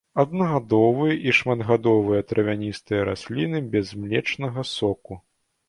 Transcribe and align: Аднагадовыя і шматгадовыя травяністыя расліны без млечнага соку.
Аднагадовыя 0.21 1.17
і 1.27 1.33
шматгадовыя 1.39 2.21
травяністыя 2.31 3.05
расліны 3.13 3.63
без 3.77 3.95
млечнага 4.01 4.69
соку. 4.77 5.23